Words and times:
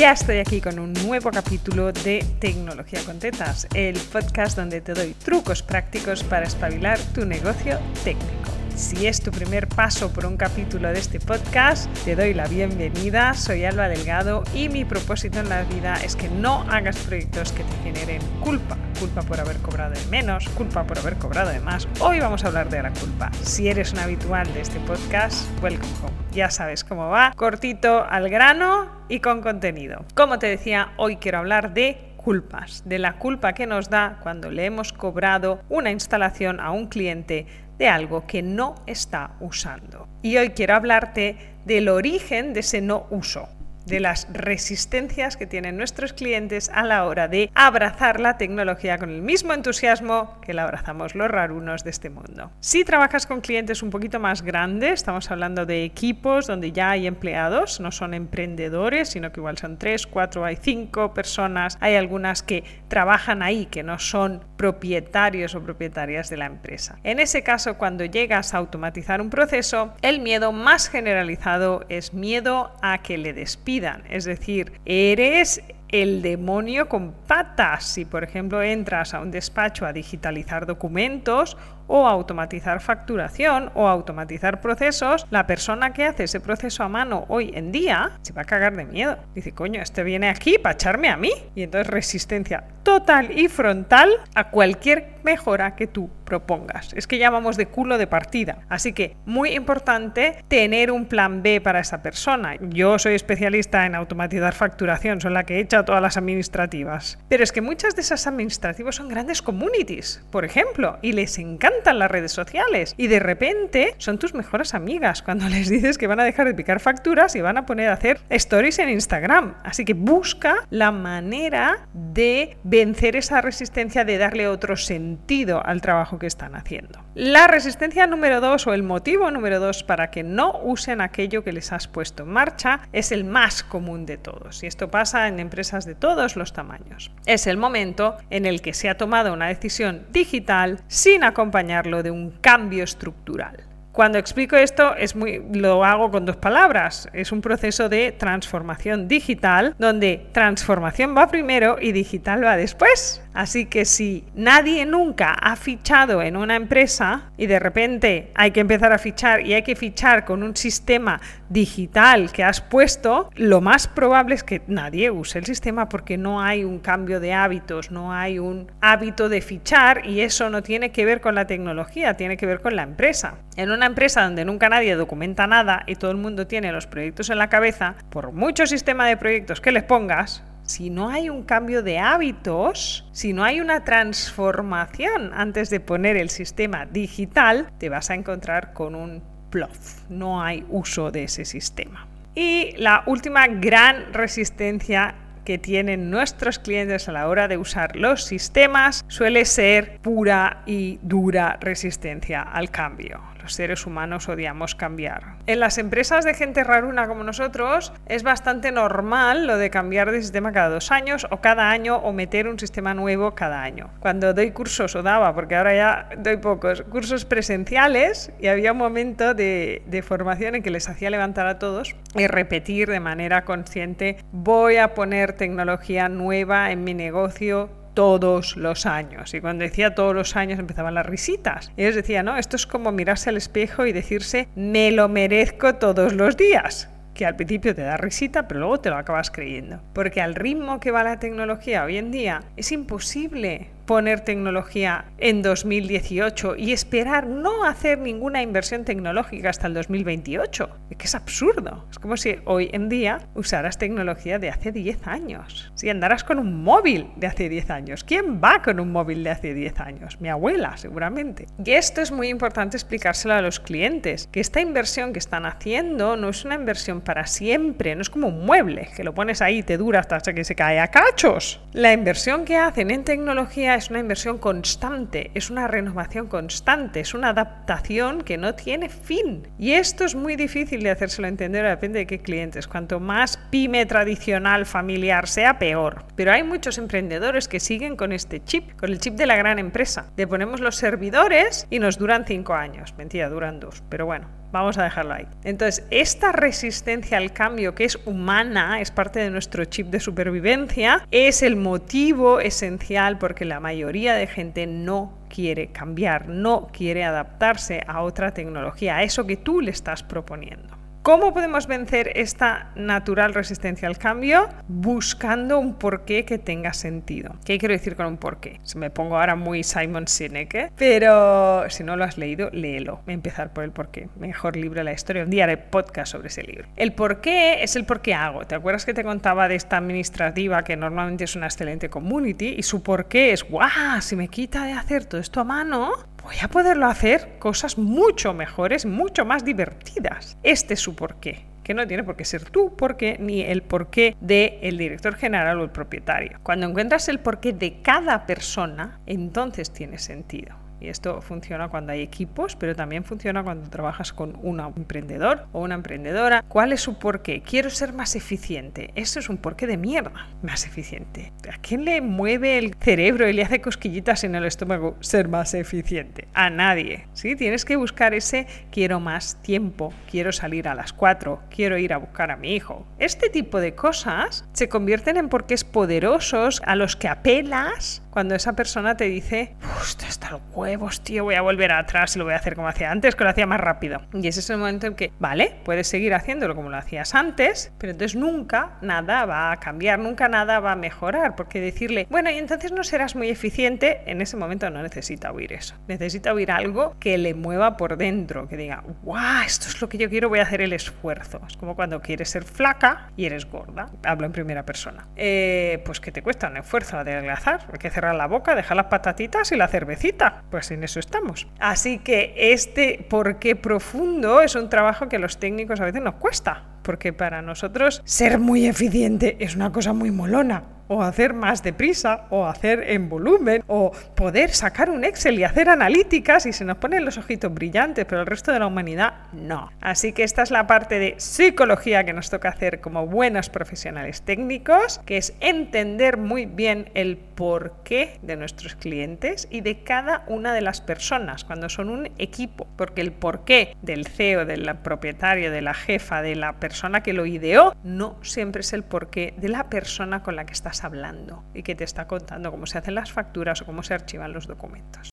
Ya 0.00 0.12
estoy 0.12 0.38
aquí 0.38 0.62
con 0.62 0.78
un 0.78 0.94
nuevo 0.94 1.30
capítulo 1.30 1.92
de 1.92 2.24
Tecnología 2.38 3.00
con 3.04 3.18
Tetas, 3.18 3.68
el 3.74 3.98
podcast 3.98 4.56
donde 4.56 4.80
te 4.80 4.94
doy 4.94 5.12
trucos 5.12 5.62
prácticos 5.62 6.24
para 6.24 6.46
espabilar 6.46 6.98
tu 7.14 7.26
negocio 7.26 7.78
técnico. 8.02 8.50
Si 8.74 9.06
es 9.06 9.20
tu 9.20 9.30
primer 9.30 9.68
paso 9.68 10.10
por 10.10 10.24
un 10.24 10.38
capítulo 10.38 10.88
de 10.88 10.98
este 10.98 11.20
podcast, 11.20 11.92
te 12.06 12.16
doy 12.16 12.32
la 12.32 12.48
bienvenida. 12.48 13.34
Soy 13.34 13.66
Alba 13.66 13.88
Delgado 13.88 14.42
y 14.54 14.70
mi 14.70 14.86
propósito 14.86 15.40
en 15.40 15.50
la 15.50 15.64
vida 15.64 15.96
es 16.02 16.16
que 16.16 16.30
no 16.30 16.62
hagas 16.70 16.96
proyectos 16.96 17.52
que 17.52 17.62
te 17.62 17.76
generen 17.84 18.22
culpa. 18.42 18.78
Culpa 19.00 19.22
por 19.22 19.40
haber 19.40 19.56
cobrado 19.62 19.94
de 19.94 20.06
menos, 20.10 20.46
culpa 20.50 20.84
por 20.84 20.98
haber 20.98 21.16
cobrado 21.16 21.48
de 21.48 21.60
más. 21.60 21.88
Hoy 22.00 22.20
vamos 22.20 22.44
a 22.44 22.48
hablar 22.48 22.68
de 22.68 22.82
la 22.82 22.90
culpa. 22.90 23.30
Si 23.40 23.66
eres 23.66 23.94
un 23.94 24.00
habitual 24.00 24.52
de 24.52 24.60
este 24.60 24.78
podcast, 24.80 25.48
welcome 25.62 25.90
home. 26.02 26.12
Ya 26.32 26.50
sabes 26.50 26.84
cómo 26.84 27.08
va. 27.08 27.32
Cortito 27.34 28.04
al 28.04 28.28
grano 28.28 28.90
y 29.08 29.20
con 29.20 29.40
contenido. 29.40 30.04
Como 30.14 30.38
te 30.38 30.48
decía, 30.48 30.92
hoy 30.98 31.16
quiero 31.16 31.38
hablar 31.38 31.72
de 31.72 32.12
culpas, 32.18 32.82
de 32.84 32.98
la 32.98 33.14
culpa 33.14 33.54
que 33.54 33.66
nos 33.66 33.88
da 33.88 34.18
cuando 34.22 34.50
le 34.50 34.66
hemos 34.66 34.92
cobrado 34.92 35.62
una 35.70 35.90
instalación 35.90 36.60
a 36.60 36.70
un 36.70 36.88
cliente 36.88 37.46
de 37.78 37.88
algo 37.88 38.26
que 38.26 38.42
no 38.42 38.74
está 38.86 39.30
usando. 39.40 40.08
Y 40.20 40.36
hoy 40.36 40.50
quiero 40.50 40.74
hablarte 40.74 41.38
del 41.64 41.88
origen 41.88 42.52
de 42.52 42.60
ese 42.60 42.82
no 42.82 43.06
uso 43.08 43.48
de 43.90 44.00
las 44.00 44.28
resistencias 44.32 45.36
que 45.36 45.46
tienen 45.46 45.76
nuestros 45.76 46.12
clientes 46.12 46.70
a 46.72 46.84
la 46.84 47.04
hora 47.04 47.26
de 47.26 47.50
abrazar 47.54 48.20
la 48.20 48.38
tecnología 48.38 48.98
con 48.98 49.10
el 49.10 49.20
mismo 49.20 49.52
entusiasmo 49.52 50.40
que 50.40 50.54
la 50.54 50.62
abrazamos 50.62 51.16
los 51.16 51.28
rarunos 51.28 51.82
de 51.82 51.90
este 51.90 52.08
mundo. 52.08 52.52
Si 52.60 52.84
trabajas 52.84 53.26
con 53.26 53.40
clientes 53.40 53.82
un 53.82 53.90
poquito 53.90 54.20
más 54.20 54.42
grandes, 54.42 54.92
estamos 54.92 55.30
hablando 55.30 55.66
de 55.66 55.84
equipos 55.84 56.46
donde 56.46 56.70
ya 56.70 56.90
hay 56.90 57.08
empleados, 57.08 57.80
no 57.80 57.90
son 57.90 58.14
emprendedores, 58.14 59.08
sino 59.08 59.32
que 59.32 59.40
igual 59.40 59.58
son 59.58 59.76
tres, 59.76 60.06
cuatro, 60.06 60.44
hay 60.44 60.56
cinco 60.56 61.12
personas, 61.12 61.76
hay 61.80 61.96
algunas 61.96 62.44
que 62.44 62.62
trabajan 62.86 63.42
ahí, 63.42 63.66
que 63.66 63.82
no 63.82 63.98
son 63.98 64.44
propietarios 64.56 65.56
o 65.56 65.62
propietarias 65.62 66.30
de 66.30 66.36
la 66.36 66.46
empresa. 66.46 67.00
En 67.02 67.18
ese 67.18 67.42
caso, 67.42 67.76
cuando 67.76 68.04
llegas 68.04 68.54
a 68.54 68.58
automatizar 68.58 69.20
un 69.20 69.30
proceso, 69.30 69.94
el 70.00 70.20
miedo 70.20 70.52
más 70.52 70.88
generalizado 70.88 71.84
es 71.88 72.14
miedo 72.14 72.72
a 72.82 73.02
que 73.02 73.18
le 73.18 73.32
despidan 73.32 73.79
es 74.08 74.24
decir, 74.24 74.72
eres 74.84 75.62
el 75.88 76.22
demonio 76.22 76.88
con 76.88 77.12
patas. 77.26 77.84
Si, 77.84 78.04
por 78.04 78.22
ejemplo, 78.22 78.62
entras 78.62 79.14
a 79.14 79.20
un 79.20 79.30
despacho 79.30 79.86
a 79.86 79.92
digitalizar 79.92 80.66
documentos 80.66 81.56
o 81.90 82.06
automatizar 82.06 82.80
facturación 82.80 83.70
o 83.74 83.88
automatizar 83.88 84.60
procesos, 84.60 85.26
la 85.30 85.46
persona 85.46 85.92
que 85.92 86.04
hace 86.04 86.24
ese 86.24 86.40
proceso 86.40 86.84
a 86.84 86.88
mano 86.88 87.24
hoy 87.28 87.50
en 87.54 87.72
día 87.72 88.12
se 88.22 88.32
va 88.32 88.42
a 88.42 88.44
cagar 88.44 88.76
de 88.76 88.84
miedo. 88.84 89.18
Dice, 89.34 89.52
coño, 89.52 89.82
este 89.82 90.04
viene 90.04 90.28
aquí 90.28 90.56
para 90.58 90.74
echarme 90.74 91.08
a 91.08 91.16
mí. 91.16 91.32
Y 91.54 91.64
entonces 91.64 91.88
resistencia 91.88 92.64
total 92.84 93.36
y 93.36 93.48
frontal 93.48 94.08
a 94.34 94.50
cualquier 94.50 95.18
mejora 95.22 95.74
que 95.74 95.86
tú 95.86 96.08
propongas. 96.24 96.92
Es 96.94 97.06
que 97.06 97.18
llamamos 97.18 97.56
de 97.56 97.66
culo 97.66 97.98
de 97.98 98.06
partida. 98.06 98.58
Así 98.68 98.92
que 98.92 99.16
muy 99.26 99.50
importante 99.50 100.44
tener 100.48 100.90
un 100.92 101.06
plan 101.06 101.42
B 101.42 101.60
para 101.60 101.80
esa 101.80 102.02
persona. 102.02 102.54
Yo 102.60 102.98
soy 102.98 103.14
especialista 103.14 103.84
en 103.84 103.96
automatizar 103.96 104.54
facturación, 104.54 105.20
soy 105.20 105.32
la 105.32 105.44
que 105.44 105.56
he 105.56 105.60
hecho 105.60 105.84
todas 105.84 106.00
las 106.00 106.16
administrativas. 106.16 107.18
Pero 107.28 107.42
es 107.42 107.52
que 107.52 107.60
muchas 107.60 107.96
de 107.96 108.02
esas 108.02 108.26
administrativas 108.26 108.94
son 108.94 109.08
grandes 109.08 109.42
communities, 109.42 110.24
por 110.30 110.44
ejemplo, 110.44 110.98
y 111.02 111.12
les 111.12 111.38
encanta 111.38 111.79
las 111.84 112.10
redes 112.10 112.32
sociales 112.32 112.94
y 112.96 113.06
de 113.06 113.18
repente 113.18 113.94
son 113.98 114.18
tus 114.18 114.34
mejores 114.34 114.74
amigas 114.74 115.22
cuando 115.22 115.48
les 115.48 115.68
dices 115.68 115.98
que 115.98 116.06
van 116.06 116.20
a 116.20 116.24
dejar 116.24 116.46
de 116.46 116.54
picar 116.54 116.80
facturas 116.80 117.34
y 117.36 117.40
van 117.40 117.56
a 117.56 117.66
poner 117.66 117.88
a 117.88 117.94
hacer 117.94 118.20
stories 118.28 118.78
en 118.78 118.90
Instagram. 118.90 119.56
Así 119.64 119.84
que 119.84 119.94
busca 119.94 120.66
la 120.70 120.92
manera 120.92 121.88
de 121.94 122.56
vencer 122.64 123.16
esa 123.16 123.40
resistencia, 123.40 124.04
de 124.04 124.18
darle 124.18 124.48
otro 124.48 124.76
sentido 124.76 125.64
al 125.64 125.80
trabajo 125.80 126.18
que 126.18 126.26
están 126.26 126.54
haciendo. 126.54 127.04
La 127.16 127.48
resistencia 127.48 128.06
número 128.06 128.40
dos 128.40 128.68
o 128.68 128.72
el 128.72 128.84
motivo 128.84 129.32
número 129.32 129.58
dos 129.58 129.82
para 129.82 130.12
que 130.12 130.22
no 130.22 130.60
usen 130.62 131.00
aquello 131.00 131.42
que 131.42 131.52
les 131.52 131.72
has 131.72 131.88
puesto 131.88 132.22
en 132.22 132.28
marcha 132.28 132.82
es 132.92 133.10
el 133.10 133.24
más 133.24 133.64
común 133.64 134.06
de 134.06 134.16
todos. 134.16 134.62
Y 134.62 134.68
esto 134.68 134.92
pasa 134.92 135.26
en 135.26 135.40
empresas 135.40 135.84
de 135.86 135.96
todos 135.96 136.36
los 136.36 136.52
tamaños. 136.52 137.10
Es 137.26 137.48
el 137.48 137.56
momento 137.56 138.16
en 138.30 138.46
el 138.46 138.62
que 138.62 138.74
se 138.74 138.88
ha 138.88 138.96
tomado 138.96 139.32
una 139.32 139.48
decisión 139.48 140.06
digital 140.12 140.82
sin 140.86 141.24
acompañar 141.24 141.88
de 142.04 142.12
un 142.12 142.30
cambio 142.30 142.84
estructural. 142.84 143.69
Cuando 144.00 144.16
explico 144.16 144.56
esto 144.56 144.96
es 144.96 145.14
muy 145.14 145.42
lo 145.52 145.84
hago 145.84 146.10
con 146.10 146.24
dos 146.24 146.38
palabras, 146.38 147.06
es 147.12 147.32
un 147.32 147.42
proceso 147.42 147.90
de 147.90 148.12
transformación 148.12 149.08
digital 149.08 149.74
donde 149.78 150.26
transformación 150.32 151.14
va 151.14 151.28
primero 151.28 151.76
y 151.78 151.92
digital 151.92 152.42
va 152.42 152.56
después. 152.56 153.22
Así 153.34 153.66
que 153.66 153.84
si 153.84 154.24
nadie 154.34 154.86
nunca 154.86 155.34
ha 155.34 155.54
fichado 155.54 156.20
en 156.22 156.36
una 156.36 156.56
empresa 156.56 157.30
y 157.36 157.46
de 157.46 157.58
repente 157.58 158.32
hay 158.34 158.50
que 158.50 158.60
empezar 158.60 158.92
a 158.92 158.98
fichar 158.98 159.46
y 159.46 159.54
hay 159.54 159.62
que 159.62 159.76
fichar 159.76 160.24
con 160.24 160.42
un 160.42 160.56
sistema 160.56 161.20
digital 161.48 162.32
que 162.32 162.42
has 162.42 162.60
puesto, 162.60 163.30
lo 163.36 163.60
más 163.60 163.86
probable 163.86 164.34
es 164.34 164.42
que 164.42 164.62
nadie 164.66 165.10
use 165.10 165.38
el 165.38 165.44
sistema 165.44 165.88
porque 165.88 166.16
no 166.16 166.40
hay 166.40 166.64
un 166.64 166.80
cambio 166.80 167.20
de 167.20 167.32
hábitos, 167.32 167.90
no 167.90 168.12
hay 168.12 168.38
un 168.38 168.70
hábito 168.80 169.28
de 169.28 169.40
fichar 169.40 170.06
y 170.06 170.22
eso 170.22 170.50
no 170.50 170.62
tiene 170.62 170.90
que 170.90 171.04
ver 171.04 171.20
con 171.20 171.34
la 171.34 171.46
tecnología, 171.46 172.14
tiene 172.14 172.36
que 172.36 172.46
ver 172.46 172.60
con 172.60 172.74
la 172.74 172.82
empresa. 172.82 173.34
En 173.56 173.70
una 173.70 173.86
empresa 173.90 174.22
donde 174.22 174.44
nunca 174.44 174.68
nadie 174.68 174.96
documenta 174.96 175.46
nada 175.46 175.82
y 175.86 175.96
todo 175.96 176.10
el 176.10 176.16
mundo 176.16 176.46
tiene 176.46 176.72
los 176.72 176.86
proyectos 176.86 177.28
en 177.28 177.38
la 177.38 177.48
cabeza, 177.48 177.94
por 178.08 178.32
mucho 178.32 178.66
sistema 178.66 179.06
de 179.06 179.16
proyectos 179.16 179.60
que 179.60 179.72
les 179.72 179.82
pongas, 179.82 180.42
si 180.62 180.88
no 180.88 181.10
hay 181.10 181.28
un 181.30 181.42
cambio 181.42 181.82
de 181.82 181.98
hábitos, 181.98 183.04
si 183.12 183.32
no 183.32 183.42
hay 183.42 183.60
una 183.60 183.82
transformación 183.82 185.32
antes 185.34 185.68
de 185.68 185.80
poner 185.80 186.16
el 186.16 186.30
sistema 186.30 186.86
digital, 186.86 187.68
te 187.78 187.88
vas 187.88 188.10
a 188.10 188.14
encontrar 188.14 188.72
con 188.72 188.94
un 188.94 189.20
plof. 189.50 190.08
No 190.08 190.42
hay 190.42 190.64
uso 190.68 191.10
de 191.10 191.24
ese 191.24 191.44
sistema. 191.44 192.06
Y 192.36 192.76
la 192.76 193.02
última 193.06 193.48
gran 193.48 194.14
resistencia 194.14 195.16
que 195.44 195.58
tienen 195.58 196.08
nuestros 196.08 196.60
clientes 196.60 197.08
a 197.08 197.12
la 197.12 197.26
hora 197.26 197.48
de 197.48 197.56
usar 197.56 197.96
los 197.96 198.24
sistemas 198.24 199.04
suele 199.08 199.44
ser 199.46 199.98
pura 200.02 200.62
y 200.66 201.00
dura 201.02 201.58
resistencia 201.60 202.42
al 202.42 202.70
cambio 202.70 203.20
los 203.42 203.54
seres 203.54 203.86
humanos 203.86 204.28
odiamos 204.28 204.74
cambiar. 204.74 205.36
En 205.46 205.60
las 205.60 205.78
empresas 205.78 206.24
de 206.24 206.34
gente 206.34 206.64
raruna 206.64 207.08
como 207.08 207.24
nosotros 207.24 207.92
es 208.06 208.22
bastante 208.22 208.72
normal 208.72 209.46
lo 209.46 209.56
de 209.56 209.70
cambiar 209.70 210.10
de 210.10 210.20
sistema 210.20 210.52
cada 210.52 210.68
dos 210.68 210.90
años 210.90 211.26
o 211.30 211.40
cada 211.40 211.70
año 211.70 211.96
o 211.96 212.12
meter 212.12 212.48
un 212.48 212.58
sistema 212.58 212.94
nuevo 212.94 213.34
cada 213.34 213.62
año. 213.62 213.90
Cuando 214.00 214.34
doy 214.34 214.50
cursos 214.52 214.94
o 214.96 215.02
daba, 215.02 215.34
porque 215.34 215.56
ahora 215.56 215.74
ya 215.74 216.08
doy 216.16 216.36
pocos, 216.36 216.82
cursos 216.82 217.24
presenciales 217.24 218.32
y 218.40 218.48
había 218.48 218.72
un 218.72 218.78
momento 218.78 219.34
de, 219.34 219.82
de 219.86 220.02
formación 220.02 220.54
en 220.54 220.62
que 220.62 220.70
les 220.70 220.88
hacía 220.88 221.10
levantar 221.10 221.46
a 221.46 221.58
todos 221.58 221.96
y 222.14 222.26
repetir 222.26 222.88
de 222.88 223.00
manera 223.00 223.44
consciente, 223.44 224.18
voy 224.32 224.76
a 224.76 224.94
poner 224.94 225.32
tecnología 225.32 226.08
nueva 226.08 226.70
en 226.72 226.84
mi 226.84 226.94
negocio 226.94 227.79
todos 228.00 228.56
los 228.56 228.86
años. 228.86 229.34
Y 229.34 229.42
cuando 229.42 229.62
decía 229.62 229.94
todos 229.94 230.14
los 230.14 230.34
años 230.34 230.58
empezaban 230.58 230.94
las 230.94 231.04
risitas. 231.04 231.70
Y 231.76 231.82
ellos 231.82 231.96
decían, 231.96 232.24
no, 232.24 232.38
esto 232.38 232.56
es 232.56 232.66
como 232.66 232.92
mirarse 232.92 233.28
al 233.28 233.36
espejo 233.36 233.84
y 233.84 233.92
decirse, 233.92 234.48
me 234.56 234.90
lo 234.90 235.06
merezco 235.10 235.74
todos 235.74 236.14
los 236.14 236.34
días 236.38 236.88
que 237.12 237.26
al 237.26 237.36
principio 237.36 237.74
te 237.74 237.82
da 237.82 237.98
risita, 237.98 238.48
pero 238.48 238.60
luego 238.60 238.80
te 238.80 238.88
lo 238.88 238.96
acabas 238.96 239.30
creyendo. 239.30 239.82
Porque 239.92 240.22
al 240.22 240.34
ritmo 240.34 240.80
que 240.80 240.90
va 240.90 241.04
la 241.04 241.18
tecnología 241.18 241.84
hoy 241.84 241.98
en 241.98 242.10
día, 242.10 242.42
es 242.56 242.72
imposible 242.72 243.68
poner 243.90 244.20
tecnología 244.20 245.06
en 245.18 245.42
2018 245.42 246.54
y 246.56 246.72
esperar 246.72 247.26
no 247.26 247.64
hacer 247.64 247.98
ninguna 247.98 248.40
inversión 248.40 248.84
tecnológica 248.84 249.50
hasta 249.50 249.66
el 249.66 249.74
2028. 249.74 250.70
Es 250.90 250.96
que 250.96 251.06
es 251.06 251.14
absurdo. 251.16 251.88
Es 251.90 251.98
como 251.98 252.16
si 252.16 252.36
hoy 252.44 252.70
en 252.72 252.88
día 252.88 253.18
usaras 253.34 253.78
tecnología 253.78 254.38
de 254.38 254.48
hace 254.48 254.70
10 254.70 255.08
años. 255.08 255.72
Si 255.74 255.90
andaras 255.90 256.22
con 256.22 256.38
un 256.38 256.62
móvil 256.62 257.08
de 257.16 257.26
hace 257.26 257.48
10 257.48 257.70
años. 257.70 258.04
¿Quién 258.04 258.40
va 258.40 258.62
con 258.62 258.78
un 258.78 258.92
móvil 258.92 259.24
de 259.24 259.30
hace 259.30 259.54
10 259.54 259.80
años? 259.80 260.20
Mi 260.20 260.28
abuela, 260.28 260.76
seguramente. 260.76 261.46
Y 261.64 261.72
esto 261.72 262.00
es 262.00 262.12
muy 262.12 262.28
importante 262.28 262.76
explicárselo 262.76 263.34
a 263.34 263.42
los 263.42 263.58
clientes, 263.58 264.28
que 264.30 264.38
esta 264.38 264.60
inversión 264.60 265.12
que 265.12 265.18
están 265.18 265.46
haciendo 265.46 266.16
no 266.16 266.28
es 266.28 266.44
una 266.44 266.54
inversión 266.54 267.00
para 267.00 267.26
siempre, 267.26 267.96
no 267.96 268.02
es 268.02 268.10
como 268.10 268.28
un 268.28 268.46
mueble, 268.46 268.88
que 268.94 269.02
lo 269.02 269.14
pones 269.14 269.42
ahí 269.42 269.58
y 269.58 269.62
te 269.64 269.78
dura 269.78 269.98
hasta 269.98 270.32
que 270.32 270.44
se 270.44 270.54
cae 270.54 270.78
a 270.78 270.92
cachos. 270.92 271.60
La 271.72 271.92
inversión 271.92 272.44
que 272.44 272.56
hacen 272.56 272.92
en 272.92 273.02
tecnología 273.02 273.79
es 273.80 273.88
una 273.88 273.98
inversión 273.98 274.36
constante, 274.36 275.30
es 275.34 275.48
una 275.48 275.66
renovación 275.66 276.26
constante, 276.26 277.00
es 277.00 277.14
una 277.14 277.30
adaptación 277.30 278.20
que 278.22 278.36
no 278.36 278.54
tiene 278.54 278.90
fin. 278.90 279.48
Y 279.58 279.72
esto 279.72 280.04
es 280.04 280.14
muy 280.14 280.36
difícil 280.36 280.82
de 280.82 280.90
hacérselo 280.90 281.26
entender, 281.28 281.66
depende 281.66 282.00
de 282.00 282.06
qué 282.06 282.20
clientes. 282.20 282.68
Cuanto 282.68 283.00
más 283.00 283.38
pyme 283.50 283.86
tradicional, 283.86 284.66
familiar 284.66 285.26
sea, 285.26 285.58
peor. 285.58 286.04
Pero 286.14 286.30
hay 286.30 286.42
muchos 286.42 286.76
emprendedores 286.76 287.48
que 287.48 287.58
siguen 287.58 287.96
con 287.96 288.12
este 288.12 288.44
chip, 288.44 288.78
con 288.78 288.90
el 288.90 288.98
chip 288.98 289.14
de 289.14 289.26
la 289.26 289.36
gran 289.36 289.58
empresa. 289.58 290.12
Le 290.16 290.26
ponemos 290.26 290.60
los 290.60 290.76
servidores 290.76 291.66
y 291.70 291.78
nos 291.78 291.96
duran 291.96 292.26
cinco 292.26 292.52
años. 292.52 292.94
Mentira, 292.98 293.30
duran 293.30 293.60
dos, 293.60 293.82
pero 293.88 294.04
bueno 294.04 294.40
vamos 294.52 294.78
a 294.78 294.84
dejarlo 294.84 295.14
ahí. 295.14 295.26
Entonces, 295.44 295.84
esta 295.90 296.32
resistencia 296.32 297.18
al 297.18 297.32
cambio 297.32 297.74
que 297.74 297.84
es 297.84 297.98
humana, 298.04 298.80
es 298.80 298.90
parte 298.90 299.20
de 299.20 299.30
nuestro 299.30 299.64
chip 299.64 299.88
de 299.88 300.00
supervivencia, 300.00 301.06
es 301.10 301.42
el 301.42 301.56
motivo 301.56 302.40
esencial 302.40 303.18
porque 303.18 303.44
la 303.44 303.59
mayoría 303.60 304.14
de 304.14 304.26
gente 304.26 304.66
no 304.66 305.12
quiere 305.28 305.68
cambiar, 305.68 306.28
no 306.28 306.68
quiere 306.72 307.04
adaptarse 307.04 307.82
a 307.86 308.02
otra 308.02 308.32
tecnología, 308.32 308.96
a 308.96 309.02
eso 309.04 309.26
que 309.26 309.36
tú 309.36 309.60
le 309.60 309.70
estás 309.70 310.02
proponiendo. 310.02 310.79
¿Cómo 311.10 311.34
podemos 311.34 311.66
vencer 311.66 312.12
esta 312.14 312.70
natural 312.76 313.34
resistencia 313.34 313.88
al 313.88 313.98
cambio? 313.98 314.48
Buscando 314.68 315.58
un 315.58 315.74
porqué 315.74 316.24
que 316.24 316.38
tenga 316.38 316.72
sentido. 316.72 317.34
¿Qué 317.44 317.58
quiero 317.58 317.74
decir 317.74 317.96
con 317.96 318.06
un 318.06 318.16
porqué? 318.16 318.60
Se 318.62 318.78
me 318.78 318.90
pongo 318.90 319.18
ahora 319.18 319.34
muy 319.34 319.64
Simon 319.64 320.06
Sinek, 320.06 320.54
¿eh? 320.54 320.70
pero 320.76 321.68
si 321.68 321.82
no 321.82 321.96
lo 321.96 322.04
has 322.04 322.16
leído, 322.16 322.48
léelo. 322.52 323.00
Empezar 323.08 323.52
por 323.52 323.64
el 323.64 323.72
porqué. 323.72 324.08
Mejor 324.20 324.54
libro 324.54 324.78
de 324.78 324.84
la 324.84 324.92
historia. 324.92 325.24
Un 325.24 325.30
día 325.30 325.42
haré 325.42 325.56
podcast 325.56 326.12
sobre 326.12 326.28
ese 326.28 326.44
libro. 326.44 326.68
El 326.76 326.92
porqué 326.92 327.64
es 327.64 327.74
el 327.74 327.86
por 327.86 328.02
qué 328.02 328.14
hago. 328.14 328.44
¿Te 328.44 328.54
acuerdas 328.54 328.86
que 328.86 328.94
te 328.94 329.02
contaba 329.02 329.48
de 329.48 329.56
esta 329.56 329.78
administrativa 329.78 330.62
que 330.62 330.76
normalmente 330.76 331.24
es 331.24 331.34
una 331.34 331.46
excelente 331.46 331.90
community 331.90 332.54
y 332.56 332.62
su 332.62 332.84
porqué 332.84 333.32
es, 333.32 333.42
¡guau! 333.42 334.00
Si 334.00 334.14
me 334.14 334.28
quita 334.28 334.64
de 334.64 334.74
hacer 334.74 335.06
todo 335.06 335.20
esto 335.20 335.40
a 335.40 335.44
mano, 335.44 335.90
voy 336.30 336.38
a 336.40 336.48
poderlo 336.48 336.86
hacer 336.86 337.38
cosas 337.40 337.76
mucho 337.76 338.32
mejores, 338.34 338.86
mucho 338.86 339.24
más 339.24 339.44
divertidas. 339.44 340.38
Este 340.44 340.74
es 340.74 340.80
su 340.80 340.94
porqué 340.94 341.44
que 341.64 341.74
no 341.74 341.86
tiene 341.86 342.04
por 342.04 342.16
qué 342.16 342.24
ser 342.24 342.44
tu 342.44 342.76
porqué 342.76 343.16
ni 343.18 343.42
el 343.42 343.62
porqué 343.62 344.16
del 344.20 344.78
director 344.78 345.14
general 345.16 345.60
o 345.60 345.64
el 345.64 345.70
propietario. 345.70 346.38
Cuando 346.42 346.66
encuentras 346.66 347.08
el 347.08 347.20
porqué 347.20 347.52
de 347.52 347.82
cada 347.82 348.26
persona, 348.26 349.00
entonces 349.06 349.72
tiene 349.72 349.98
sentido. 349.98 350.59
Y 350.80 350.88
esto 350.88 351.20
funciona 351.20 351.68
cuando 351.68 351.92
hay 351.92 352.00
equipos, 352.00 352.56
pero 352.56 352.74
también 352.74 353.04
funciona 353.04 353.44
cuando 353.44 353.68
trabajas 353.68 354.12
con 354.12 354.38
un 354.42 354.60
emprendedor 354.60 355.46
o 355.52 355.60
una 355.60 355.74
emprendedora. 355.74 356.42
¿Cuál 356.48 356.72
es 356.72 356.80
su 356.80 356.98
porqué? 356.98 357.42
Quiero 357.42 357.70
ser 357.70 357.92
más 357.92 358.16
eficiente. 358.16 358.90
Eso 358.94 359.18
es 359.18 359.28
un 359.28 359.36
porqué 359.36 359.66
de 359.66 359.76
mierda. 359.76 360.28
Más 360.42 360.66
eficiente. 360.66 361.32
¿A 361.52 361.58
quién 361.58 361.84
le 361.84 362.00
mueve 362.00 362.58
el 362.58 362.74
cerebro 362.74 363.28
y 363.28 363.32
le 363.32 363.42
hace 363.42 363.60
cosquillitas 363.60 364.24
en 364.24 364.34
el 364.34 364.44
estómago 364.44 364.96
ser 365.00 365.28
más 365.28 365.54
eficiente? 365.54 366.28
A 366.34 366.50
nadie. 366.50 367.06
¿sí? 367.12 367.36
Tienes 367.36 367.64
que 367.64 367.76
buscar 367.76 368.14
ese 368.14 368.46
quiero 368.70 369.00
más 369.00 369.40
tiempo, 369.42 369.92
quiero 370.10 370.32
salir 370.32 370.68
a 370.68 370.74
las 370.74 370.92
4, 370.92 371.40
quiero 371.50 371.78
ir 371.78 371.92
a 371.92 371.98
buscar 371.98 372.30
a 372.30 372.36
mi 372.36 372.54
hijo. 372.54 372.86
Este 372.98 373.28
tipo 373.28 373.60
de 373.60 373.74
cosas 373.74 374.44
se 374.52 374.68
convierten 374.68 375.16
en 375.16 375.28
porqués 375.28 375.64
poderosos 375.64 376.62
a 376.64 376.76
los 376.76 376.96
que 376.96 377.08
apelas 377.08 378.02
cuando 378.10 378.34
esa 378.34 378.54
persona 378.54 378.96
te 378.96 379.04
dice, 379.04 379.54
esto 379.82 380.04
está 380.06 380.30
los 380.30 380.40
huevos, 380.52 381.02
tío, 381.02 381.24
voy 381.24 381.36
a 381.36 381.42
volver 381.42 381.72
atrás 381.72 382.16
y 382.16 382.18
lo 382.18 382.24
voy 382.24 382.34
a 382.34 382.36
hacer 382.36 382.54
como 382.54 382.68
hacía 382.68 382.90
antes, 382.90 383.14
que 383.14 383.24
lo 383.24 383.30
hacía 383.30 383.46
más 383.46 383.60
rápido. 383.60 384.00
Y 384.12 384.26
ese 384.26 384.40
es 384.40 384.50
el 384.50 384.58
momento 384.58 384.86
en 384.86 384.94
que, 384.94 385.12
vale, 385.18 385.56
puedes 385.64 385.86
seguir 385.86 386.14
haciéndolo 386.14 386.54
como 386.54 386.70
lo 386.70 386.76
hacías 386.76 387.14
antes, 387.14 387.72
pero 387.78 387.92
entonces 387.92 388.16
nunca 388.16 388.78
nada 388.82 389.24
va 389.26 389.52
a 389.52 389.56
cambiar, 389.58 389.98
nunca 389.98 390.28
nada 390.28 390.60
va 390.60 390.72
a 390.72 390.76
mejorar, 390.76 391.36
porque 391.36 391.60
decirle, 391.60 392.06
bueno, 392.10 392.30
y 392.30 392.38
entonces 392.38 392.72
no 392.72 392.84
serás 392.84 393.14
muy 393.14 393.28
eficiente, 393.28 394.02
en 394.06 394.20
ese 394.20 394.36
momento 394.36 394.68
no 394.70 394.82
necesita 394.82 395.32
oír 395.32 395.52
eso. 395.52 395.76
Necesita 395.86 396.32
oír 396.32 396.50
algo 396.50 396.96
que 396.98 397.16
le 397.18 397.34
mueva 397.34 397.76
por 397.76 397.96
dentro, 397.96 398.48
que 398.48 398.56
diga, 398.56 398.82
guau, 399.02 399.42
esto 399.44 399.68
es 399.68 399.80
lo 399.80 399.88
que 399.88 399.98
yo 399.98 400.08
quiero, 400.08 400.28
voy 400.28 400.40
a 400.40 400.42
hacer 400.42 400.60
el 400.62 400.72
esfuerzo. 400.72 401.40
Es 401.46 401.56
como 401.56 401.76
cuando 401.76 402.00
quieres 402.00 402.30
ser 402.30 402.44
flaca 402.44 403.10
y 403.16 403.26
eres 403.26 403.46
gorda. 403.46 403.90
Hablo 404.04 404.26
en 404.26 404.32
primera 404.32 404.64
persona. 404.64 405.06
Eh, 405.16 405.82
pues 405.84 406.00
que 406.00 406.12
te 406.12 406.22
cuesta 406.22 406.48
un 406.48 406.56
esfuerzo 406.56 406.98
adelgazar, 406.98 407.66
hay 407.72 407.78
que 407.78 407.90
cerrar 408.00 408.14
la 408.14 408.26
boca, 408.26 408.54
dejar 408.54 408.78
las 408.78 408.86
patatitas 408.86 409.52
y 409.52 409.56
la 409.56 409.68
cervecita. 409.68 410.42
Pues 410.50 410.70
en 410.70 410.82
eso 410.84 411.00
estamos. 411.00 411.46
Así 411.58 411.98
que 411.98 412.32
este 412.36 413.06
porqué 413.10 413.56
profundo 413.56 414.40
es 414.40 414.54
un 414.54 414.70
trabajo 414.70 415.08
que 415.08 415.16
a 415.16 415.18
los 415.18 415.38
técnicos 415.38 415.80
a 415.80 415.84
veces 415.84 416.00
nos 416.00 416.14
cuesta, 416.14 416.64
porque 416.82 417.12
para 417.12 417.42
nosotros 417.42 418.00
ser 418.06 418.38
muy 418.38 418.66
eficiente 418.66 419.36
es 419.40 419.54
una 419.54 419.70
cosa 419.70 419.92
muy 419.92 420.10
molona 420.10 420.79
o 420.90 421.04
hacer 421.04 421.34
más 421.34 421.62
deprisa, 421.62 422.26
o 422.30 422.46
hacer 422.46 422.82
en 422.90 423.08
volumen, 423.08 423.62
o 423.68 423.92
poder 424.16 424.50
sacar 424.50 424.90
un 424.90 425.04
Excel 425.04 425.38
y 425.38 425.44
hacer 425.44 425.68
analíticas 425.68 426.46
y 426.46 426.52
se 426.52 426.64
nos 426.64 426.78
ponen 426.78 427.04
los 427.04 427.16
ojitos 427.16 427.54
brillantes, 427.54 428.04
pero 428.06 428.22
el 428.22 428.26
resto 428.26 428.50
de 428.50 428.58
la 428.58 428.66
humanidad 428.66 429.14
no. 429.32 429.70
Así 429.80 430.12
que 430.12 430.24
esta 430.24 430.42
es 430.42 430.50
la 430.50 430.66
parte 430.66 430.98
de 430.98 431.14
psicología 431.18 432.02
que 432.02 432.12
nos 432.12 432.28
toca 432.28 432.48
hacer 432.48 432.80
como 432.80 433.06
buenos 433.06 433.50
profesionales 433.50 434.22
técnicos, 434.22 434.98
que 435.06 435.16
es 435.16 435.32
entender 435.38 436.16
muy 436.16 436.46
bien 436.46 436.90
el 436.94 437.16
porqué 437.16 438.18
de 438.22 438.34
nuestros 438.34 438.74
clientes 438.74 439.46
y 439.48 439.60
de 439.60 439.84
cada 439.84 440.24
una 440.26 440.52
de 440.52 440.60
las 440.60 440.80
personas 440.80 441.44
cuando 441.44 441.68
son 441.68 441.88
un 441.88 442.10
equipo, 442.18 442.66
porque 442.76 443.00
el 443.00 443.12
porqué 443.12 443.76
del 443.80 444.08
CEO, 444.08 444.44
del 444.44 444.76
propietario, 444.78 445.52
de 445.52 445.62
la 445.62 445.74
jefa, 445.74 446.20
de 446.20 446.34
la 446.34 446.54
persona 446.54 447.04
que 447.04 447.12
lo 447.12 447.26
ideó, 447.26 447.76
no 447.84 448.18
siempre 448.22 448.62
es 448.62 448.72
el 448.72 448.82
porqué 448.82 449.34
de 449.36 449.48
la 449.48 449.70
persona 449.70 450.24
con 450.24 450.34
la 450.34 450.46
que 450.46 450.52
hablando 450.84 451.44
y 451.54 451.62
que 451.62 451.74
te 451.74 451.84
está 451.84 452.06
contando 452.06 452.50
cómo 452.50 452.66
se 452.66 452.78
hacen 452.78 452.94
las 452.94 453.12
facturas 453.12 453.62
o 453.62 453.66
cómo 453.66 453.82
se 453.82 453.94
archivan 453.94 454.32
los 454.32 454.46
documentos. 454.46 455.09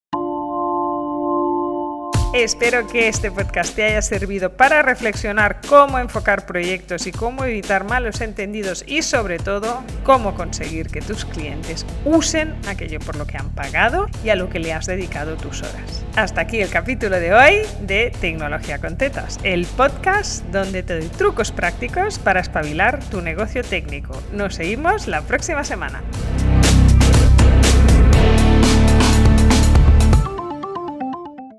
Espero 2.38 2.86
que 2.86 3.08
este 3.08 3.32
podcast 3.32 3.74
te 3.76 3.84
haya 3.84 4.02
servido 4.04 4.52
para 4.54 4.84
reflexionar 4.84 5.60
cómo 5.68 5.98
enfocar 5.98 6.46
proyectos 6.46 7.08
y 7.08 7.12
cómo 7.12 7.44
evitar 7.44 7.84
malos 7.84 8.22
entendidos 8.22 8.84
y 8.86 9.02
sobre 9.02 9.40
todo 9.40 9.84
cómo 10.04 10.36
conseguir 10.36 10.88
que 10.88 11.02
tus 11.02 11.26
clientes 11.26 11.84
usen 12.06 12.56
aquello 12.68 13.00
por 13.00 13.16
lo 13.16 13.26
que 13.26 13.38
han 13.38 13.50
pagado 13.50 14.06
y 14.24 14.30
a 14.30 14.36
lo 14.36 14.50
que 14.50 14.60
le 14.60 14.72
has 14.72 14.86
dedicado 14.86 15.36
tus 15.36 15.64
horas. 15.64 16.06
Hasta 16.16 16.42
aquí 16.42 16.62
el 16.62 16.70
capítulo 16.70 17.20
de 17.20 17.34
hoy 17.34 17.62
de 17.82 18.14
Tecnología 18.22 18.78
con 18.78 19.00
Tetas, 19.00 19.40
el 19.42 19.66
podcast 19.66 20.46
donde 20.46 20.84
te 20.84 21.00
doy 21.00 21.10
trucos 21.10 21.52
prácticos 21.52 22.20
para 22.20 22.40
espabilar 22.40 23.04
tu 23.10 23.22
negocio 23.22 23.64
técnico. 23.64 24.14
Nos 24.32 24.56
seguimos 24.56 25.08
la 25.08 25.24
próxima 25.24 25.64
semana. 25.64 26.04